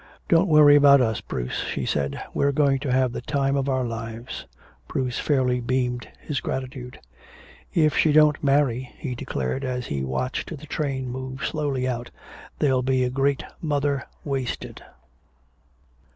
[0.27, 2.19] "Don't worry about us, Bruce," she said.
[2.33, 4.47] "We're going to have the time of our lives!"
[4.87, 6.99] Bruce fairly beamed his gratitude.
[7.71, 12.09] "If she don't marry," he declared, as he watched the train move slowly out,
[12.57, 14.81] "there'll be a great mother wasted."